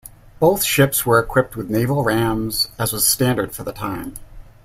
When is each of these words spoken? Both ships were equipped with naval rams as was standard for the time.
Both 0.39 0.63
ships 0.63 1.05
were 1.05 1.19
equipped 1.19 1.55
with 1.55 1.69
naval 1.69 2.03
rams 2.03 2.69
as 2.79 2.91
was 2.91 3.05
standard 3.07 3.53
for 3.53 3.61
the 3.63 3.71
time. 3.71 4.15